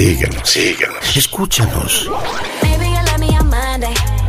[0.00, 1.14] Síguenos, síguenos.
[1.14, 2.10] Escúchanos.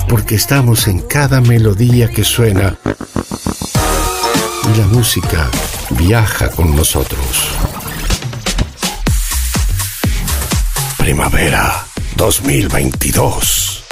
[0.10, 2.76] Porque estamos en cada melodía que suena
[4.66, 5.50] y la música
[5.92, 7.56] viaja con nosotros.
[10.98, 11.86] Primavera
[12.18, 13.86] 2022.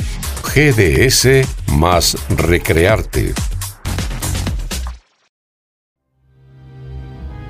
[0.54, 3.34] GDS más Recrearte.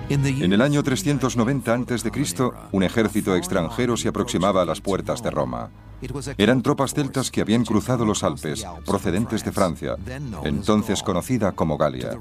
[0.10, 5.70] En el año 390 a.C., un ejército extranjero se aproximaba a las puertas de Roma.
[6.38, 9.98] Eran tropas celtas que habían cruzado los Alpes, procedentes de Francia,
[10.44, 12.18] entonces conocida como Galia.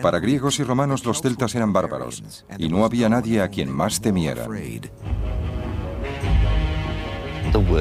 [0.00, 4.00] Para griegos y romanos los celtas eran bárbaros, y no había nadie a quien más
[4.00, 4.48] temieran.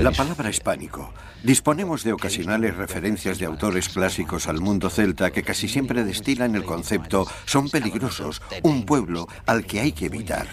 [0.02, 1.14] La palabra hispánico.
[1.46, 6.64] Disponemos de ocasionales referencias de autores clásicos al mundo celta que casi siempre destilan el
[6.64, 10.48] concepto son peligrosos, un pueblo al que hay que evitar.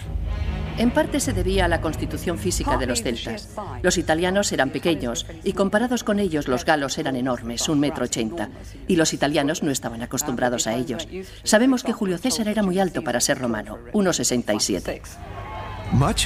[0.77, 3.49] En parte se debía a la constitución física de los celtas.
[3.81, 8.49] Los italianos eran pequeños y comparados con ellos los galos eran enormes, un metro ochenta,
[8.87, 11.07] y los italianos no estaban acostumbrados a ellos.
[11.43, 15.01] Sabemos que Julio César era muy alto para ser romano, 1,67.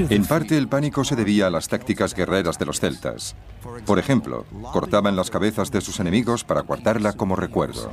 [0.10, 3.36] En parte el pánico se debía a las tácticas guerreras de los celtas.
[3.86, 7.92] Por ejemplo, cortaban las cabezas de sus enemigos para guardarla como recuerdo.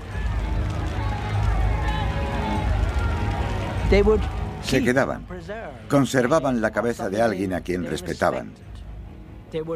[4.62, 5.26] Se quedaban.
[5.88, 8.52] Conservaban la cabeza de alguien a quien respetaban.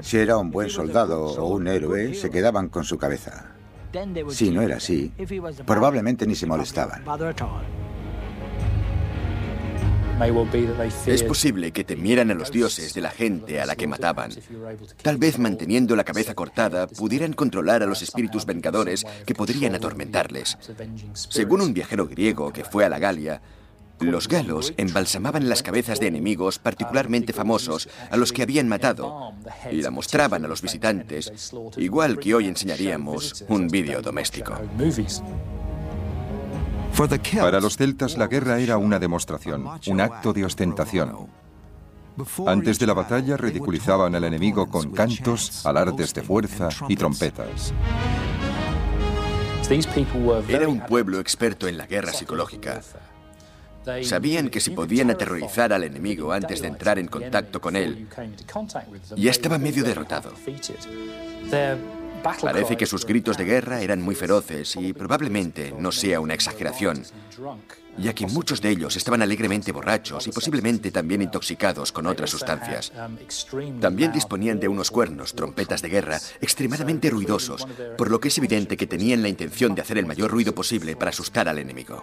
[0.02, 3.46] Si era un buen soldado o un héroe, se quedaban con su cabeza.
[4.30, 5.12] Si no era así,
[5.66, 7.04] probablemente ni se molestaban.
[11.06, 14.30] Es posible que temieran a los dioses de la gente a la que mataban.
[15.02, 20.58] Tal vez manteniendo la cabeza cortada pudieran controlar a los espíritus vengadores que podrían atormentarles.
[21.12, 23.40] Según un viajero griego que fue a la Galia,
[24.00, 29.32] los galos embalsamaban las cabezas de enemigos particularmente famosos a los que habían matado
[29.70, 34.58] y la mostraban a los visitantes, igual que hoy enseñaríamos un vídeo doméstico.
[37.40, 41.28] Para los celtas la guerra era una demostración, un acto de ostentación.
[42.46, 47.72] Antes de la batalla ridiculizaban al enemigo con cantos, alardes de fuerza y trompetas.
[50.48, 52.80] Era un pueblo experto en la guerra psicológica.
[54.02, 58.08] Sabían que si podían aterrorizar al enemigo antes de entrar en contacto con él,
[59.16, 60.32] ya estaba medio derrotado.
[62.22, 67.02] Parece que sus gritos de guerra eran muy feroces y probablemente no sea una exageración,
[67.96, 72.92] ya que muchos de ellos estaban alegremente borrachos y posiblemente también intoxicados con otras sustancias.
[73.80, 78.76] También disponían de unos cuernos, trompetas de guerra, extremadamente ruidosos, por lo que es evidente
[78.76, 82.02] que tenían la intención de hacer el mayor ruido posible para asustar al enemigo.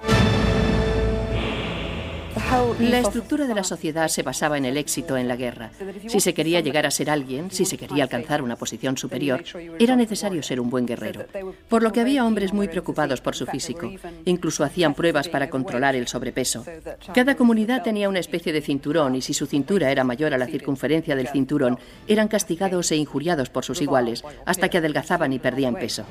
[2.80, 5.72] La estructura de la sociedad se basaba en el éxito en la guerra.
[6.08, 9.44] Si se quería llegar a ser alguien, si se quería alcanzar una posición superior,
[9.80, 11.26] era necesario ser un buen guerrero.
[11.70, 13.92] Por lo que había hombres muy preocupados por su físico.
[14.26, 16.66] Incluso hacían pruebas para controlar el sobrepeso.
[17.14, 20.48] Cada comunidad tenía una especie de cinturón y si su cintura era mayor a la
[20.48, 25.76] circunferencia del cinturón, eran castigados e injuriados por sus iguales hasta que adelgazaban y perdían
[25.76, 26.06] peso.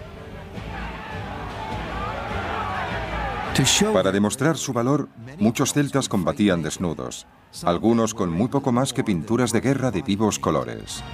[3.92, 7.24] Para demostrar su valor, muchos celtas combatían desnudos,
[7.62, 11.04] algunos con muy poco más que pinturas de guerra de vivos colores.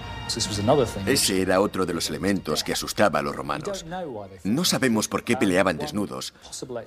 [1.07, 3.85] Ese era otro de los elementos que asustaba a los romanos.
[4.45, 6.33] No sabemos por qué peleaban desnudos.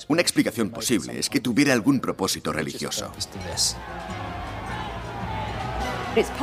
[0.08, 3.12] Una explicación posible es que tuviera algún propósito religioso.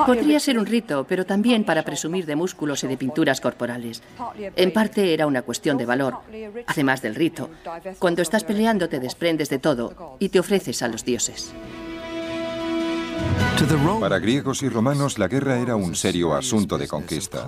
[0.07, 4.03] Podría ser un rito, pero también para presumir de músculos y de pinturas corporales.
[4.57, 6.19] En parte era una cuestión de valor,
[6.67, 7.51] además del rito.
[7.99, 11.53] Cuando estás peleando te desprendes de todo y te ofreces a los dioses.
[14.01, 17.47] Para griegos y romanos la guerra era un serio asunto de conquista.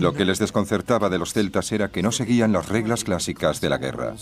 [0.00, 3.68] Lo que les desconcertaba de los celtas era que no seguían las reglas clásicas de
[3.68, 4.14] la guerra.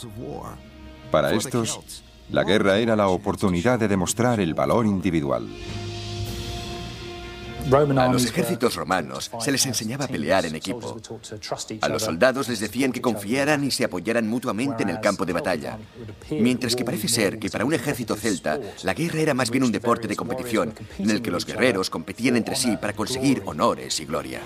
[1.11, 5.49] Para estos, la guerra era la oportunidad de demostrar el valor individual.
[7.71, 10.97] A los ejércitos romanos se les enseñaba a pelear en equipo.
[11.83, 15.35] A los soldados les decían que confiaran y se apoyaran mutuamente en el campo de
[15.35, 15.79] batalla.
[16.31, 19.73] Mientras que parece ser que para un ejército celta la guerra era más bien un
[19.73, 24.07] deporte de competición en el que los guerreros competían entre sí para conseguir honores y
[24.07, 24.41] gloria.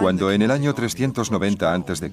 [0.00, 2.10] Cuando en el año 390 a.C.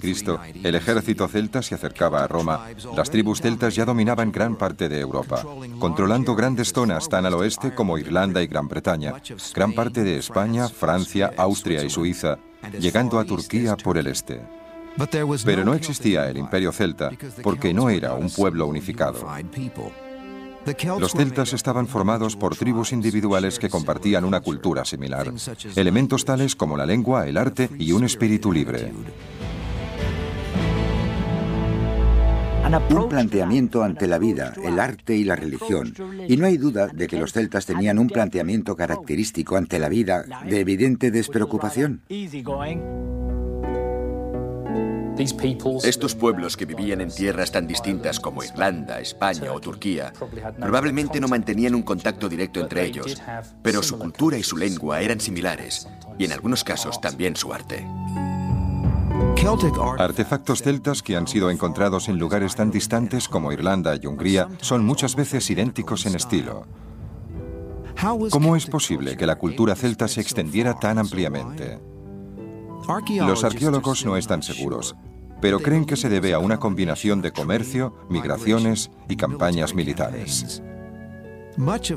[0.62, 2.66] el ejército celta se acercaba a Roma,
[2.96, 5.44] las tribus celtas ya dominaban gran parte de Europa,
[5.78, 9.14] controlando grandes zonas tan al oeste como Irlanda y Gran Bretaña,
[9.54, 12.38] gran parte de España, Francia, Austria y Suiza,
[12.78, 14.40] llegando a Turquía por el este.
[15.44, 17.10] Pero no existía el imperio celta
[17.42, 19.26] porque no era un pueblo unificado.
[20.98, 25.32] Los celtas estaban formados por tribus individuales que compartían una cultura similar,
[25.76, 28.92] elementos tales como la lengua, el arte y un espíritu libre.
[32.90, 35.92] Un planteamiento ante la vida, el arte y la religión.
[36.28, 40.24] Y no hay duda de que los celtas tenían un planteamiento característico ante la vida
[40.48, 42.02] de evidente despreocupación.
[45.84, 50.12] Estos pueblos que vivían en tierras tan distintas como Irlanda, España o Turquía
[50.58, 53.20] probablemente no mantenían un contacto directo entre ellos,
[53.62, 55.86] pero su cultura y su lengua eran similares,
[56.18, 57.86] y en algunos casos también su arte.
[59.98, 64.84] Artefactos celtas que han sido encontrados en lugares tan distantes como Irlanda y Hungría son
[64.84, 66.66] muchas veces idénticos en estilo.
[68.30, 71.78] ¿Cómo es posible que la cultura celta se extendiera tan ampliamente?
[73.26, 74.96] Los arqueólogos no están seguros,
[75.40, 80.62] pero creen que se debe a una combinación de comercio, migraciones y campañas militares.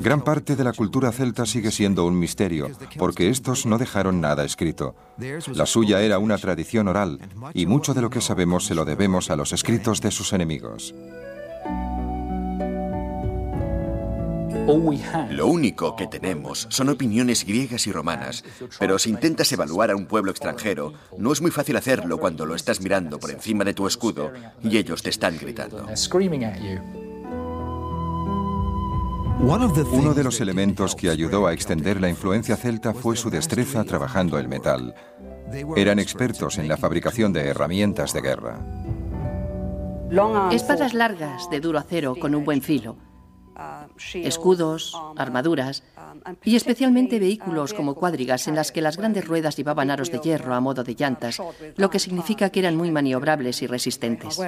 [0.00, 2.68] Gran parte de la cultura celta sigue siendo un misterio,
[2.98, 4.94] porque estos no dejaron nada escrito.
[5.54, 7.20] La suya era una tradición oral,
[7.54, 10.94] y mucho de lo que sabemos se lo debemos a los escritos de sus enemigos.
[15.30, 18.44] Lo único que tenemos son opiniones griegas y romanas,
[18.78, 22.54] pero si intentas evaluar a un pueblo extranjero, no es muy fácil hacerlo cuando lo
[22.54, 25.86] estás mirando por encima de tu escudo y ellos te están gritando.
[29.40, 34.38] Uno de los elementos que ayudó a extender la influencia celta fue su destreza trabajando
[34.38, 34.94] el metal.
[35.76, 38.58] Eran expertos en la fabricación de herramientas de guerra.
[40.50, 42.96] Espadas largas de duro acero con un buen filo,
[44.14, 45.82] escudos, armaduras
[46.44, 50.54] y especialmente vehículos como cuadrigas en las que las grandes ruedas llevaban aros de hierro
[50.54, 51.40] a modo de llantas,
[51.76, 54.38] lo que significa que eran muy maniobrables y resistentes.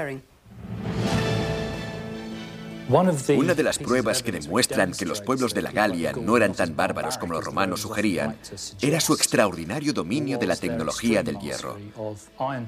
[2.88, 6.77] Una de las pruebas que demuestran que los pueblos de la Galia no eran tan
[6.77, 8.37] bárbaros como los romanos sugerían
[8.81, 11.77] era su extraordinario dominio de la tecnología del hierro.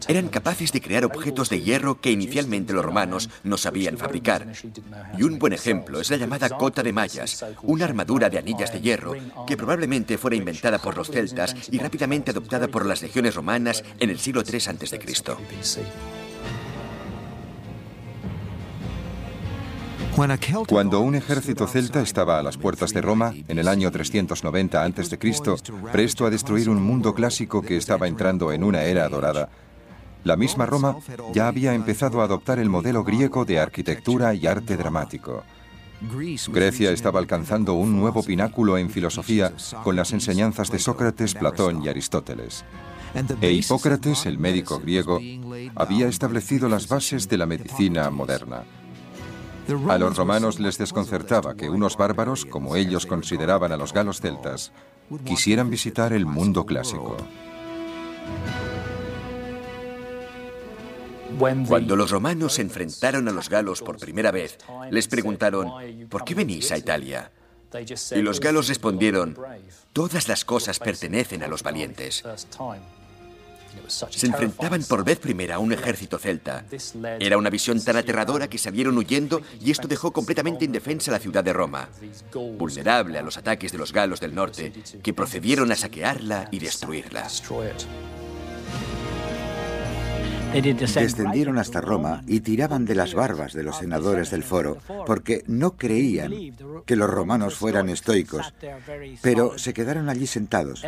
[0.08, 4.52] Eran capaces de crear objetos de hierro que inicialmente los romanos no sabían fabricar.
[5.16, 8.80] Y un buen ejemplo es la llamada cota de mallas, una armadura de anillas de
[8.80, 9.14] hierro
[9.46, 14.10] que probablemente fuera inventada por los celtas y rápidamente adoptada por las legiones romanas en
[14.10, 14.98] el siglo III a.C.
[20.66, 25.18] Cuando un ejército celta estaba a las puertas de Roma, en el año 390 a.C.,
[25.92, 29.48] presto a destruir un mundo clásico que estaba entrando en una era dorada,
[30.24, 30.96] la misma Roma
[31.32, 35.44] ya había empezado a adoptar el modelo griego de arquitectura y arte dramático.
[36.48, 39.52] Grecia estaba alcanzando un nuevo pináculo en filosofía
[39.84, 42.64] con las enseñanzas de Sócrates, Platón y Aristóteles.
[43.40, 45.20] E Hipócrates, el médico griego,
[45.76, 48.64] había establecido las bases de la medicina moderna.
[49.88, 54.72] A los romanos les desconcertaba que unos bárbaros, como ellos consideraban a los galos celtas,
[55.24, 57.16] quisieran visitar el mundo clásico.
[61.68, 64.58] Cuando los romanos se enfrentaron a los galos por primera vez,
[64.90, 65.70] les preguntaron,
[66.08, 67.30] ¿por qué venís a Italia?
[68.12, 69.36] Y los galos respondieron,
[69.92, 72.24] todas las cosas pertenecen a los valientes.
[73.88, 76.64] Se enfrentaban por vez primera a un ejército celta.
[77.18, 81.44] Era una visión tan aterradora que salieron huyendo y esto dejó completamente indefensa la ciudad
[81.44, 81.88] de Roma,
[82.32, 84.72] vulnerable a los ataques de los galos del norte,
[85.02, 87.28] que procedieron a saquearla y destruirla.
[90.52, 95.76] Descendieron hasta Roma y tiraban de las barbas de los senadores del foro, porque no
[95.76, 96.32] creían
[96.86, 98.54] que los romanos fueran estoicos,
[99.20, 100.84] pero se quedaron allí sentados,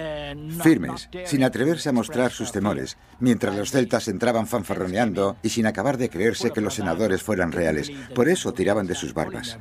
[0.63, 5.99] firmes, sin atreverse a mostrar sus temores, mientras los celtas entraban fanfarroneando y sin acabar
[5.99, 7.93] de creerse que los senadores fueran reales.
[8.15, 9.59] Por eso tiraban de sus barbas.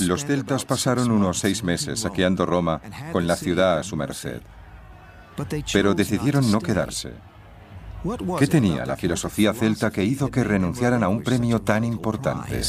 [0.00, 2.80] Los celtas pasaron unos seis meses saqueando Roma
[3.12, 4.40] con la ciudad a su merced
[5.72, 7.12] pero decidieron no quedarse.
[8.38, 12.62] ¿Qué tenía la filosofía celta que hizo que renunciaran a un premio tan importante?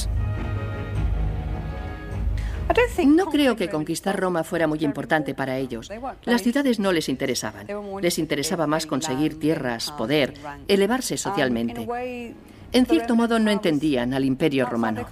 [3.05, 5.89] No creo que conquistar Roma fuera muy importante para ellos.
[6.23, 7.67] Las ciudades no les interesaban.
[8.01, 10.33] Les interesaba más conseguir tierras, poder,
[10.67, 11.87] elevarse socialmente.
[12.73, 15.05] En cierto modo no entendían al imperio romano.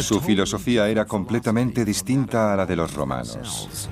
[0.00, 3.90] Su filosofía era completamente distinta a la de los romanos.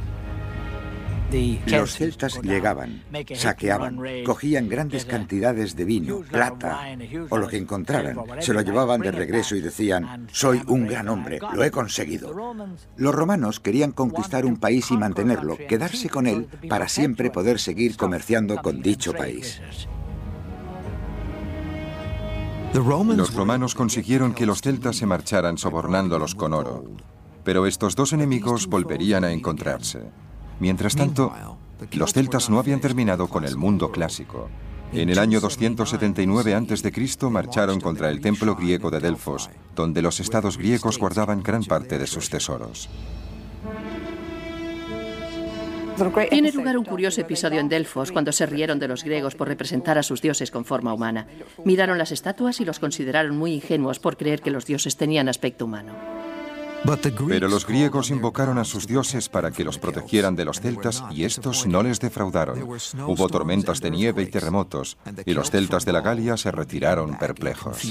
[1.67, 3.03] Los celtas llegaban,
[3.35, 6.81] saqueaban, cogían grandes cantidades de vino, plata
[7.29, 11.41] o lo que encontraran, se lo llevaban de regreso y decían, soy un gran hombre,
[11.53, 12.35] lo he conseguido.
[12.97, 17.99] Los romanos querían conquistar un país y mantenerlo, quedarse con él para siempre poder seguir
[17.99, 19.61] comerciando con dicho país.
[22.77, 26.85] Los romanos consiguieron que los celtas se marcharan sobornándolos con oro,
[27.43, 30.03] pero estos dos enemigos volverían a encontrarse.
[30.61, 31.33] Mientras tanto,
[31.93, 34.51] los celtas no habían terminado con el mundo clásico.
[34.93, 37.31] En el año 279 a.C.
[37.31, 42.07] marcharon contra el templo griego de Delfos, donde los estados griegos guardaban gran parte de
[42.07, 42.91] sus tesoros.
[46.31, 49.97] Tiene lugar un curioso episodio en Delfos cuando se rieron de los griegos por representar
[49.97, 51.27] a sus dioses con forma humana.
[51.65, 55.65] Miraron las estatuas y los consideraron muy ingenuos por creer que los dioses tenían aspecto
[55.65, 55.95] humano.
[57.29, 61.25] Pero los griegos invocaron a sus dioses para que los protegieran de los celtas y
[61.25, 62.63] estos no les defraudaron.
[62.63, 67.83] Hubo tormentas de nieve y terremotos, y los celtas de la Galia se retiraron perplejos.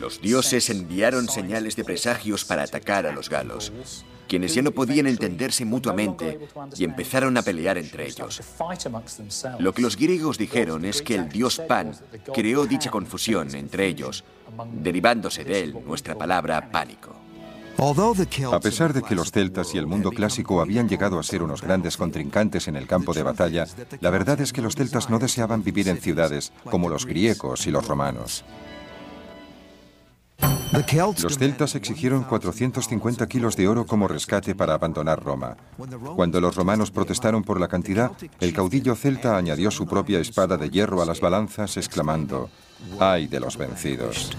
[0.00, 3.72] Los dioses enviaron señales de presagios para atacar a los galos,
[4.28, 8.40] quienes ya no podían entenderse mutuamente y empezaron a pelear entre ellos.
[9.58, 11.92] Lo que los griegos dijeron es que el dios Pan
[12.32, 14.24] creó dicha confusión entre ellos,
[14.72, 17.14] derivándose de él nuestra palabra pánico.
[18.52, 21.62] A pesar de que los celtas y el mundo clásico habían llegado a ser unos
[21.62, 23.66] grandes contrincantes en el campo de batalla,
[24.00, 27.70] la verdad es que los celtas no deseaban vivir en ciudades como los griegos y
[27.70, 28.44] los romanos.
[30.72, 35.56] Los celtas exigieron 450 kilos de oro como rescate para abandonar Roma.
[36.16, 40.70] Cuando los romanos protestaron por la cantidad, el caudillo celta añadió su propia espada de
[40.70, 42.48] hierro a las balanzas, exclamando,
[42.98, 44.30] ¡ay de los vencidos!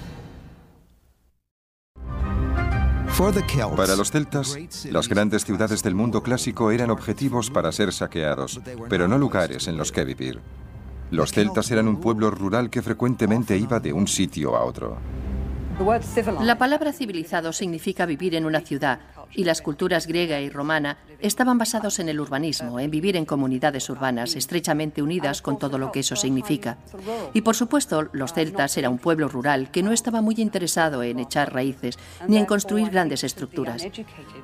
[3.77, 4.57] Para los celtas,
[4.89, 8.59] las grandes ciudades del mundo clásico eran objetivos para ser saqueados,
[8.89, 10.41] pero no lugares en los que vivir.
[11.11, 14.97] Los celtas eran un pueblo rural que frecuentemente iba de un sitio a otro.
[16.41, 18.99] La palabra civilizado significa vivir en una ciudad
[19.31, 23.89] y las culturas griega y romana estaban basados en el urbanismo, en vivir en comunidades
[23.89, 26.77] urbanas estrechamente unidas con todo lo que eso significa.
[27.33, 31.19] Y por supuesto, los celtas era un pueblo rural que no estaba muy interesado en
[31.19, 33.87] echar raíces ni en construir grandes estructuras.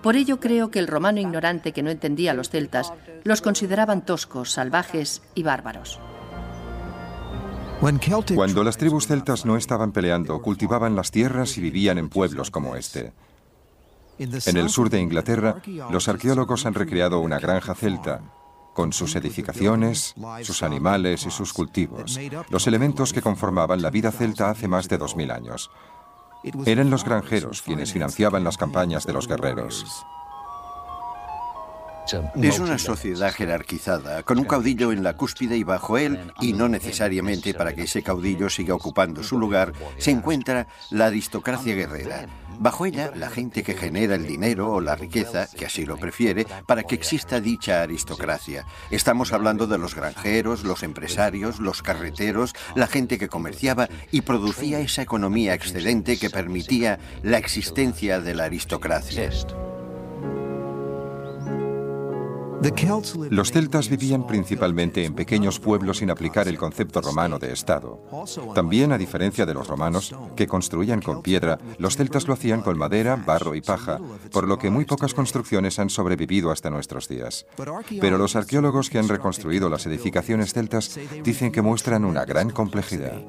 [0.02, 2.92] Por ello creo que el romano ignorante que no entendía a los celtas
[3.24, 6.00] los consideraban toscos, salvajes y bárbaros.
[8.36, 12.76] Cuando las tribus celtas no estaban peleando, cultivaban las tierras y vivían en pueblos como
[12.76, 13.14] este.
[14.18, 18.22] En el sur de Inglaterra, los arqueólogos han recreado una granja celta,
[18.74, 22.20] con sus edificaciones, sus animales y sus cultivos,
[22.50, 25.72] los elementos que conformaban la vida celta hace más de 2000 años.
[26.66, 30.06] Eran los granjeros quienes financiaban las campañas de los guerreros.
[32.42, 36.68] Es una sociedad jerarquizada, con un caudillo en la cúspide y bajo él, y no
[36.70, 42.28] necesariamente para que ese caudillo siga ocupando su lugar, se encuentra la aristocracia guerrera.
[42.62, 46.46] Bajo ella, la gente que genera el dinero o la riqueza, que así lo prefiere,
[46.66, 48.66] para que exista dicha aristocracia.
[48.92, 54.80] Estamos hablando de los granjeros, los empresarios, los carreteros, la gente que comerciaba y producía
[54.82, 59.30] esa economía excedente que permitía la existencia de la aristocracia.
[63.30, 68.02] Los celtas vivían principalmente en pequeños pueblos sin aplicar el concepto romano de Estado.
[68.54, 72.78] También, a diferencia de los romanos, que construían con piedra, los celtas lo hacían con
[72.78, 74.00] madera, barro y paja,
[74.32, 77.46] por lo que muy pocas construcciones han sobrevivido hasta nuestros días.
[78.02, 83.22] Pero los arqueólogos que han reconstruido las edificaciones celtas dicen que muestran una gran complejidad.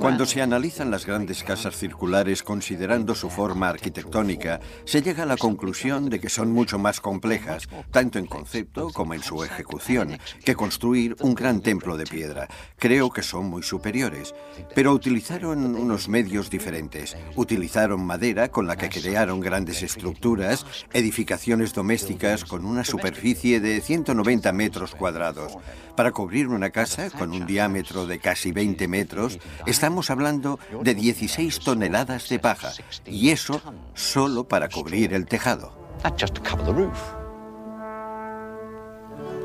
[0.00, 5.36] Cuando se analizan las grandes casas circulares considerando su forma arquitectónica, se llega a la
[5.36, 10.54] conclusión de que son mucho más complejas, tanto en concepto como en su ejecución, que
[10.54, 12.48] construir un gran templo de piedra.
[12.76, 14.34] Creo que son muy superiores,
[14.74, 17.16] pero utilizaron unos medios diferentes.
[17.36, 24.52] Utilizaron madera con la que crearon grandes estructuras, edificaciones domésticas con una superficie de 190
[24.52, 25.56] metros cuadrados.
[25.96, 31.60] Para cubrir una casa con un diámetro de casi 20 metros, Estamos hablando de 16
[31.60, 32.72] toneladas de paja,
[33.06, 33.60] y eso
[33.94, 35.72] solo para cubrir el tejado.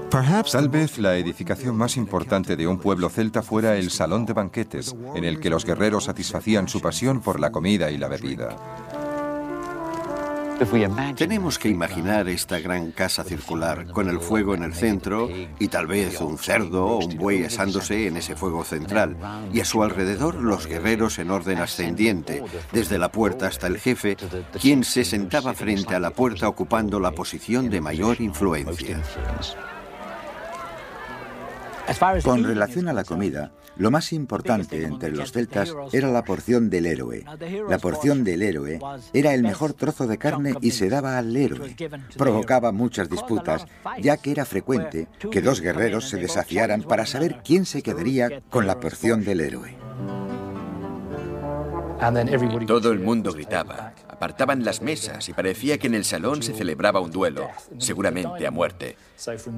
[0.09, 4.95] Tal vez la edificación más importante de un pueblo celta fuera el salón de banquetes,
[5.15, 8.55] en el que los guerreros satisfacían su pasión por la comida y la bebida.
[11.15, 15.85] Tenemos que imaginar esta gran casa circular con el fuego en el centro y tal
[15.85, 19.17] vez un cerdo o un buey asándose en ese fuego central
[19.53, 24.17] y a su alrededor los guerreros en orden ascendiente, desde la puerta hasta el jefe,
[24.59, 28.99] quien se sentaba frente a la puerta ocupando la posición de mayor influencia.
[32.23, 36.85] Con relación a la comida, lo más importante entre los celtas era la porción del
[36.85, 37.23] héroe.
[37.69, 38.79] La porción del héroe
[39.13, 41.75] era el mejor trozo de carne y se daba al héroe.
[42.17, 43.65] Provocaba muchas disputas,
[44.01, 48.67] ya que era frecuente que dos guerreros se desafiaran para saber quién se quedaría con
[48.67, 49.77] la porción del héroe.
[52.67, 56.99] Todo el mundo gritaba, apartaban las mesas y parecía que en el salón se celebraba
[56.99, 58.97] un duelo, seguramente a muerte.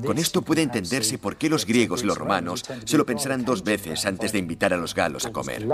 [0.05, 3.63] Con esto puede entenderse por qué los griegos y los romanos se lo pensaran dos
[3.63, 5.65] veces antes de invitar a los galos a comer.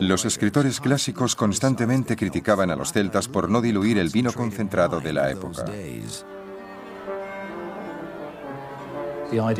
[0.00, 5.12] Los escritores clásicos constantemente criticaban a los celtas por no diluir el vino concentrado de
[5.12, 5.64] la época.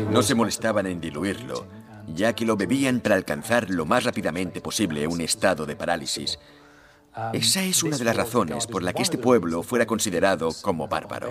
[0.09, 1.67] No se molestaban en diluirlo,
[2.07, 6.39] ya que lo bebían para alcanzar lo más rápidamente posible un estado de parálisis.
[7.33, 11.29] Esa es una de las razones por la que este pueblo fuera considerado como bárbaro.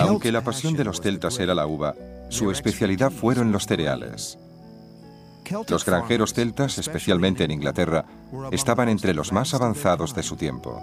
[0.00, 1.94] Aunque la pasión de los celtas era la uva,
[2.30, 4.38] su especialidad fueron los cereales.
[5.68, 8.04] Los granjeros celtas, especialmente en Inglaterra,
[8.50, 10.80] estaban entre los más avanzados de su tiempo.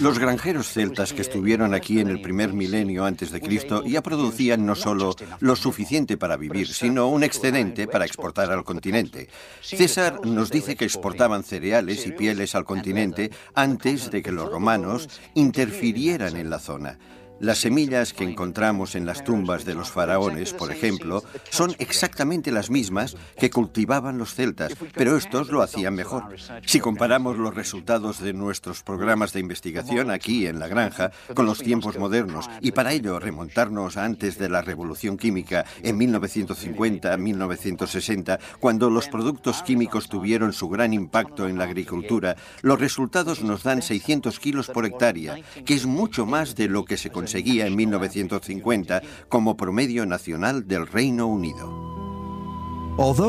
[0.00, 4.66] Los granjeros celtas que estuvieron aquí en el primer milenio antes de Cristo ya producían
[4.66, 9.28] no solo lo suficiente para vivir, sino un excedente para exportar al continente.
[9.60, 15.08] César nos dice que exportaban cereales y pieles al continente antes de que los romanos
[15.34, 16.98] interfirieran en la zona.
[17.42, 22.70] Las semillas que encontramos en las tumbas de los faraones, por ejemplo, son exactamente las
[22.70, 26.36] mismas que cultivaban los celtas, pero estos lo hacían mejor.
[26.64, 31.58] Si comparamos los resultados de nuestros programas de investigación aquí en la granja con los
[31.58, 39.08] tiempos modernos y para ello remontarnos antes de la revolución química en 1950-1960, cuando los
[39.08, 44.68] productos químicos tuvieron su gran impacto en la agricultura, los resultados nos dan 600 kilos
[44.68, 49.56] por hectárea, que es mucho más de lo que se consigue seguía en 1950 como
[49.56, 51.92] promedio nacional del Reino Unido.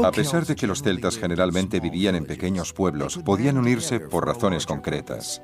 [0.03, 4.65] A pesar de que los celtas generalmente vivían en pequeños pueblos, podían unirse por razones
[4.65, 5.41] concretas.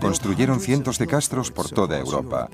[0.00, 2.48] Construyeron cientos de castros por toda Europa,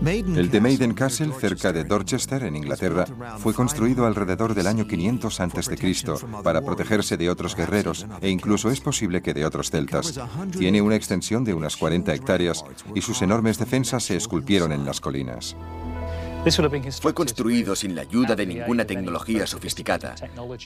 [0.00, 3.06] el de Maiden Castle, cerca de Dorchester, en Inglaterra,
[3.38, 6.04] fue construido alrededor del año 500 a.C.
[6.44, 10.18] para protegerse de otros guerreros e incluso es posible que de otros celtas.
[10.56, 15.00] Tiene una extensión de unas 40 hectáreas y sus enormes defensas se esculpieron en las
[15.00, 15.56] colinas.
[17.00, 20.14] Fue construido sin la ayuda de ninguna tecnología sofisticada.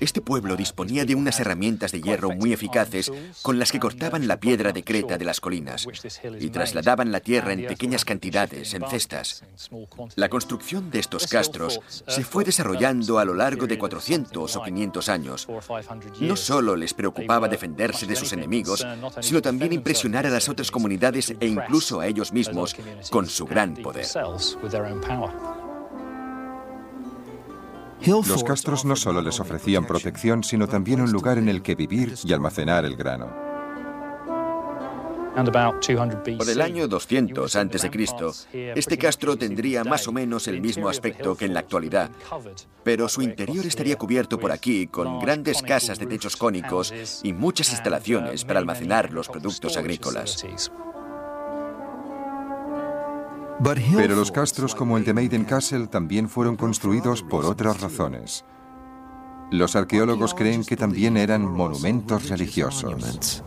[0.01, 3.11] Este pueblo disponía de unas herramientas de hierro muy eficaces
[3.43, 5.89] con las que cortaban la piedra de creta de las colinas
[6.39, 9.45] y trasladaban la tierra en pequeñas cantidades, en cestas.
[10.15, 15.09] La construcción de estos castros se fue desarrollando a lo largo de 400 o 500
[15.09, 15.49] años.
[16.21, 18.87] No solo les preocupaba defenderse de sus enemigos,
[19.21, 22.77] sino también impresionar a las otras comunidades e incluso a ellos mismos
[23.11, 24.07] con su gran poder.
[28.07, 32.15] Los castros no solo les ofrecían protección, sino también un lugar en el que vivir
[32.25, 33.53] y almacenar el grano.
[35.35, 37.91] Por el año 200 a.C.,
[38.53, 42.11] este castro tendría más o menos el mismo aspecto que en la actualidad,
[42.83, 47.71] pero su interior estaría cubierto por aquí con grandes casas de techos cónicos y muchas
[47.71, 50.45] instalaciones para almacenar los productos agrícolas.
[53.97, 58.45] Pero los castros como el de Maiden Castle también fueron construidos por otras razones.
[59.53, 63.45] Los arqueólogos creen que también eran monumentos religiosos.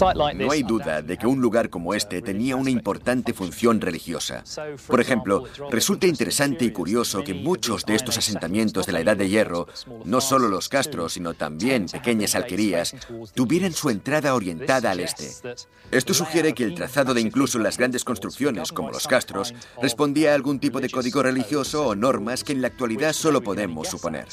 [0.00, 4.42] No hay duda de que un lugar como este tenía una importante función religiosa.
[4.86, 9.28] Por ejemplo, resulta interesante y curioso que muchos de estos asentamientos de la Edad de
[9.28, 9.68] Hierro,
[10.04, 12.94] no solo los castros, sino también pequeñas alquerías,
[13.34, 15.30] tuvieran su entrada orientada al este.
[15.90, 20.34] Esto sugiere que el trazado de incluso las grandes construcciones, como los castros, respondía a
[20.34, 24.28] algún tipo de código religioso o normas que en la actualidad solo podemos suponer.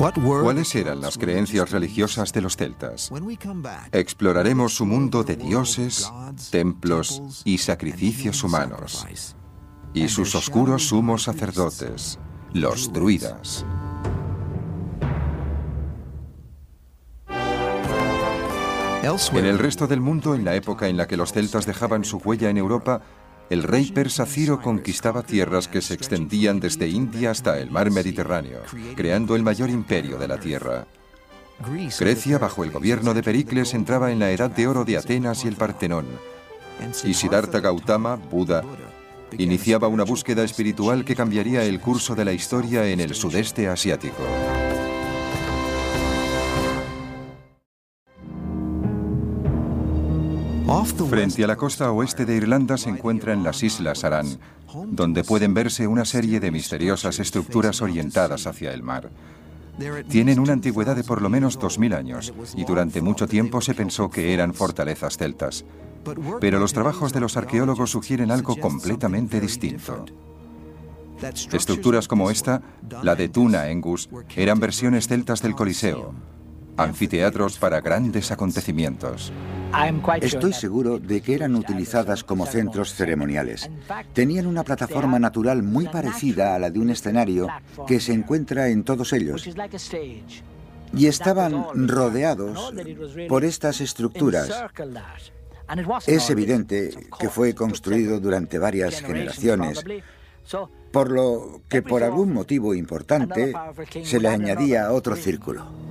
[0.00, 3.12] ¿Cuáles eran las creencias religiosas de los celtas?
[3.92, 6.10] Exploraremos su mundo de dioses,
[6.50, 9.06] templos y sacrificios humanos,
[9.92, 12.18] y sus oscuros sumos sacerdotes,
[12.54, 13.66] los druidas.
[19.02, 22.18] En el resto del mundo, en la época en la que los celtas dejaban su
[22.18, 23.02] huella en Europa,
[23.50, 28.62] el rey persa Ciro conquistaba tierras que se extendían desde India hasta el mar Mediterráneo,
[28.94, 30.86] creando el mayor imperio de la tierra.
[31.98, 35.48] Grecia, bajo el gobierno de Pericles, entraba en la edad de oro de Atenas y
[35.48, 36.06] el Partenón.
[37.04, 38.62] Y Siddhartha Gautama, Buda,
[39.36, 44.22] iniciaba una búsqueda espiritual que cambiaría el curso de la historia en el sudeste asiático.
[51.08, 54.38] Frente a la costa oeste de Irlanda se encuentran las Islas Aran,
[54.86, 59.10] donde pueden verse una serie de misteriosas estructuras orientadas hacia el mar.
[60.08, 64.10] Tienen una antigüedad de por lo menos 2.000 años y durante mucho tiempo se pensó
[64.10, 65.64] que eran fortalezas celtas.
[66.40, 70.04] Pero los trabajos de los arqueólogos sugieren algo completamente distinto.
[71.52, 72.62] Estructuras como esta,
[73.02, 76.14] la de Tuna Engus, eran versiones celtas del Coliseo,
[76.76, 79.32] anfiteatros para grandes acontecimientos.
[80.20, 83.70] Estoy seguro de que eran utilizadas como centros ceremoniales.
[84.12, 87.48] Tenían una plataforma natural muy parecida a la de un escenario
[87.86, 89.48] que se encuentra en todos ellos.
[90.92, 92.72] Y estaban rodeados
[93.28, 94.50] por estas estructuras.
[96.06, 99.84] Es evidente que fue construido durante varias generaciones,
[100.90, 103.52] por lo que por algún motivo importante
[104.02, 105.90] se le añadía otro círculo.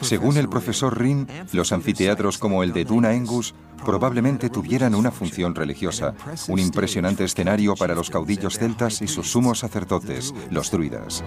[0.00, 5.54] Según el profesor Rin, los anfiteatros como el de Duna Engus probablemente tuvieran una función
[5.54, 6.14] religiosa,
[6.48, 11.22] un impresionante escenario para los caudillos celtas y sus sumos sacerdotes, los druidas.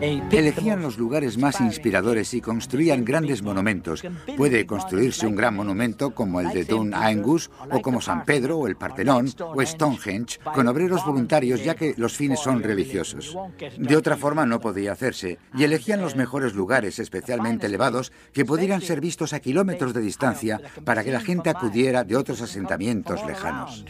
[0.00, 4.02] Elegían los lugares más inspiradores y construían grandes monumentos.
[4.36, 8.66] Puede construirse un gran monumento como el de Dun Aengus o como San Pedro o
[8.66, 13.36] el Partenón o Stonehenge con obreros voluntarios ya que los fines son religiosos.
[13.76, 18.80] De otra forma no podía hacerse y elegían los mejores lugares especialmente elevados que pudieran
[18.80, 23.84] ser vistos a kilómetros de distancia para que la gente acudiera de otros asentamientos lejanos.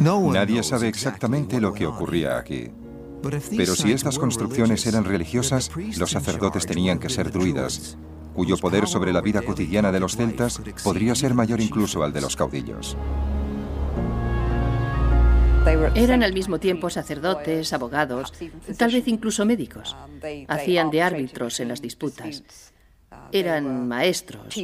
[0.00, 2.70] Nadie sabe exactamente lo que ocurría aquí.
[3.22, 7.96] Pero si estas construcciones eran religiosas, los sacerdotes tenían que ser druidas,
[8.34, 12.20] cuyo poder sobre la vida cotidiana de los celtas podría ser mayor incluso al de
[12.20, 12.96] los caudillos.
[15.94, 18.32] Eran al mismo tiempo sacerdotes, abogados,
[18.76, 19.96] tal vez incluso médicos.
[20.48, 22.71] Hacían de árbitros en las disputas
[23.32, 24.54] eran maestros,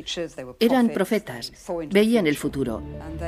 [0.61, 1.53] eran profetas,
[1.91, 2.83] veían el futuro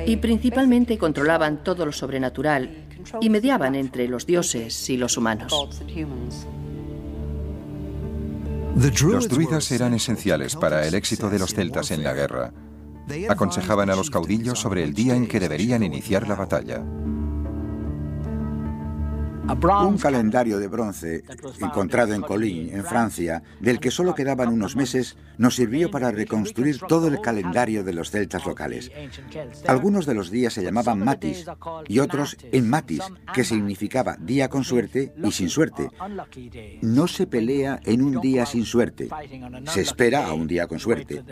[0.07, 2.87] y principalmente controlaban todo lo sobrenatural
[3.21, 5.53] y mediaban entre los dioses y los humanos.
[8.77, 12.53] Los druidas eran esenciales para el éxito de los celtas en la guerra.
[13.29, 16.85] Aconsejaban a los caudillos sobre el día en que deberían iniciar la batalla.
[19.43, 21.25] Un calendario de bronce
[21.61, 26.79] encontrado en Colín, en Francia, del que solo quedaban unos meses, nos sirvió para reconstruir
[26.89, 28.91] todo el calendario de los celtas locales.
[29.67, 31.47] Algunos de los días se llamaban matis
[31.89, 33.03] y otros en matis,
[33.35, 35.89] que significaba día con suerte y sin suerte.
[36.83, 39.09] No se pelea en un día sin suerte,
[39.67, 41.25] se espera a un día con suerte.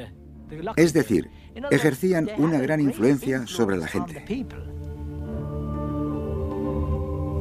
[0.76, 1.30] Es decir,
[1.70, 4.24] ejercían una gran influencia sobre la gente.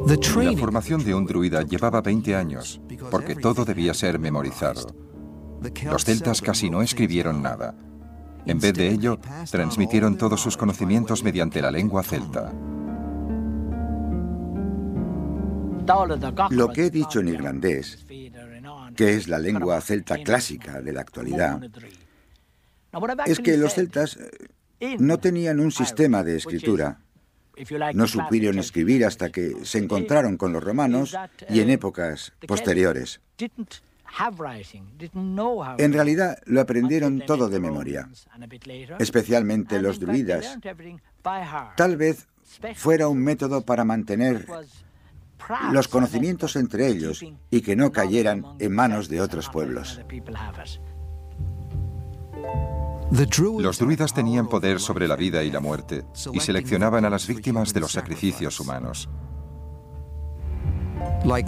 [0.08, 2.80] La formación de un druida llevaba 20 años,
[3.12, 4.88] porque todo debía ser memorizado.
[5.84, 7.76] Los celtas casi no escribieron nada.
[8.46, 9.20] En vez de ello,
[9.52, 12.54] transmitieron todos sus conocimientos mediante la lengua celta.
[16.52, 18.06] Lo que he dicho en irlandés,
[18.96, 21.62] que es la lengua celta clásica de la actualidad,
[23.26, 24.18] es que los celtas
[24.80, 27.02] eh, no tenían un sistema de escritura
[27.94, 31.16] no supieron escribir hasta que se encontraron con los romanos
[31.50, 33.22] y en épocas posteriores.
[35.78, 38.10] En realidad lo aprendieron todo de memoria,
[39.00, 40.58] especialmente los druidas.
[41.76, 42.28] Tal vez
[42.76, 44.46] fuera un método para mantener
[45.72, 50.02] los conocimientos entre ellos y que no cayeran en manos de otros pueblos.
[53.12, 57.74] Los druidas tenían poder sobre la vida y la muerte y seleccionaban a las víctimas
[57.74, 59.10] de los sacrificios humanos.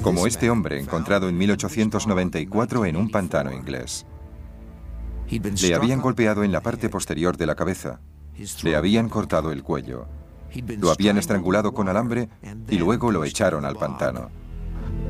[0.01, 4.05] Como este hombre encontrado en 1894 en un pantano inglés.
[5.29, 7.99] Le habían golpeado en la parte posterior de la cabeza,
[8.63, 10.07] le habían cortado el cuello,
[10.79, 12.29] lo habían estrangulado con alambre
[12.67, 14.29] y luego lo echaron al pantano.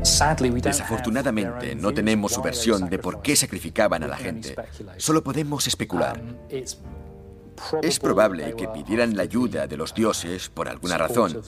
[0.02, 4.56] Desafortunadamente, no tenemos su versión de por qué sacrificaban a la gente.
[4.98, 6.22] Solo podemos especular.
[7.82, 11.42] Es probable que pidieran la ayuda de los dioses por alguna razón,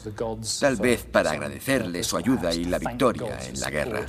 [0.60, 4.06] tal vez para agradecerles su ayuda y la victoria en la guerra.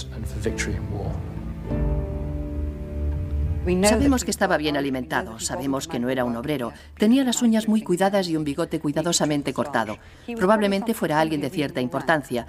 [3.85, 7.83] Sabemos que estaba bien alimentado, sabemos que no era un obrero, tenía las uñas muy
[7.83, 9.99] cuidadas y un bigote cuidadosamente cortado.
[10.37, 12.49] Probablemente fuera alguien de cierta importancia,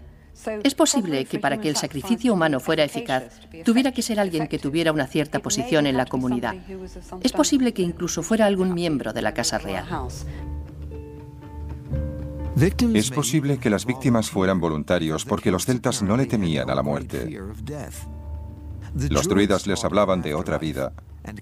[0.64, 4.60] es posible que para que el sacrificio humano fuera eficaz, tuviera que ser alguien que
[4.60, 6.56] tuviera una cierta posición en la comunidad.
[7.22, 9.86] Es posible que incluso fuera algún miembro de la Casa Real.
[12.94, 16.84] Es posible que las víctimas fueran voluntarios porque los celtas no le temían a la
[16.84, 17.40] muerte.
[19.10, 20.94] Los druidas les hablaban de otra vida,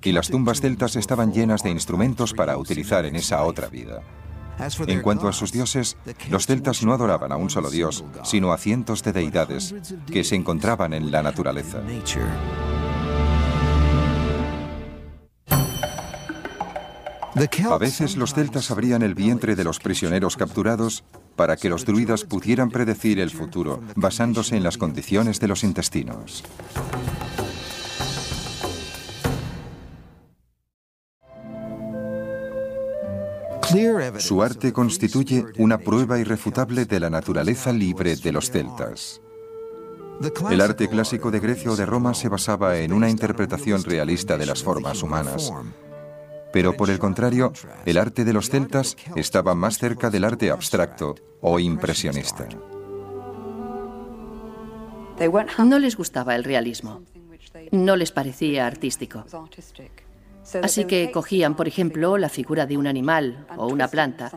[0.03, 4.01] y las tumbas celtas estaban llenas de instrumentos para utilizar en esa otra vida.
[4.87, 5.97] En cuanto a sus dioses,
[6.29, 9.73] los celtas no adoraban a un solo dios, sino a cientos de deidades
[10.11, 11.81] que se encontraban en la naturaleza.
[17.69, 21.03] A veces los celtas abrían el vientre de los prisioneros capturados
[21.35, 26.43] para que los druidas pudieran predecir el futuro, basándose en las condiciones de los intestinos.
[34.19, 39.21] Su arte constituye una prueba irrefutable de la naturaleza libre de los celtas.
[40.49, 44.45] El arte clásico de Grecia o de Roma se basaba en una interpretación realista de
[44.45, 45.51] las formas humanas.
[46.53, 47.53] Pero por el contrario,
[47.85, 52.47] el arte de los celtas estaba más cerca del arte abstracto o impresionista.
[55.63, 57.01] No les gustaba el realismo.
[57.71, 59.25] No les parecía artístico.
[60.63, 64.31] Así que cogían, por ejemplo, la figura de un animal o una planta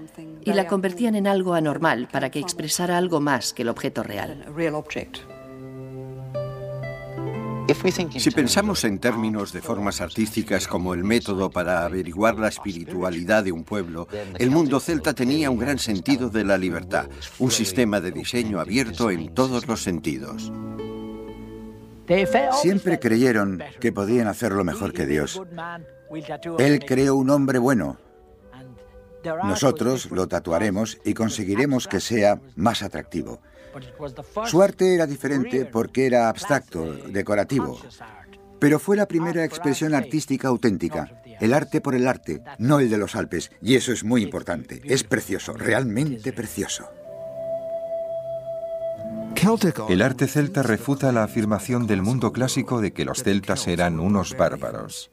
[0.44, 4.44] y la convertían en algo anormal para que expresara algo más que el objeto real.
[8.18, 13.52] Si pensamos en términos de formas artísticas como el método para averiguar la espiritualidad de
[13.52, 14.06] un pueblo,
[14.38, 19.10] el mundo celta tenía un gran sentido de la libertad, un sistema de diseño abierto
[19.10, 20.52] en todos los sentidos.
[22.60, 25.40] Siempre creyeron que podían hacerlo mejor que Dios.
[26.58, 27.98] Él creó un hombre bueno.
[29.44, 33.40] Nosotros lo tatuaremos y conseguiremos que sea más atractivo.
[34.46, 37.78] Su arte era diferente porque era abstracto, decorativo.
[38.58, 41.20] Pero fue la primera expresión artística auténtica.
[41.40, 43.50] El arte por el arte, no el de los Alpes.
[43.60, 44.80] Y eso es muy importante.
[44.84, 46.88] Es precioso, realmente precioso.
[49.88, 54.36] El arte celta refuta la afirmación del mundo clásico de que los celtas eran unos
[54.36, 55.10] bárbaros.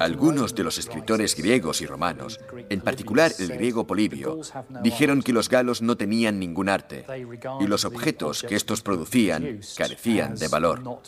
[0.00, 4.40] Algunos de los escritores griegos y romanos, en particular el griego Polibio,
[4.82, 7.04] dijeron que los galos no tenían ningún arte
[7.60, 11.00] y los objetos que estos producían carecían de valor,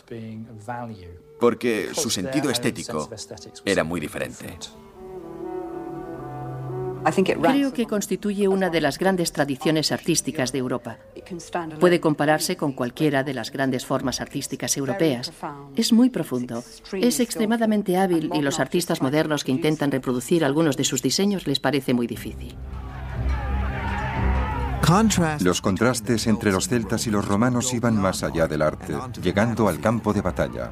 [1.39, 3.09] porque su sentido estético
[3.65, 4.57] era muy diferente.
[7.41, 10.97] Creo que constituye una de las grandes tradiciones artísticas de Europa.
[11.79, 15.31] Puede compararse con cualquiera de las grandes formas artísticas europeas.
[15.75, 20.83] Es muy profundo, es extremadamente hábil y los artistas modernos que intentan reproducir algunos de
[20.83, 22.55] sus diseños les parece muy difícil.
[25.39, 29.79] Los contrastes entre los celtas y los romanos iban más allá del arte, llegando al
[29.79, 30.71] campo de batalla.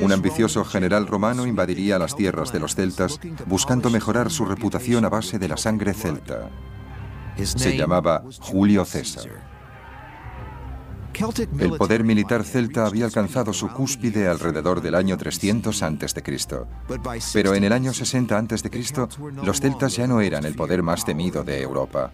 [0.00, 5.08] Un ambicioso general romano invadiría las tierras de los celtas buscando mejorar su reputación a
[5.08, 6.50] base de la sangre celta.
[7.44, 9.50] Se llamaba Julio César.
[11.58, 16.22] El poder militar celta había alcanzado su cúspide alrededor del año 300 a.C.
[17.32, 19.08] Pero en el año 60 a.C.,
[19.42, 22.12] los celtas ya no eran el poder más temido de Europa.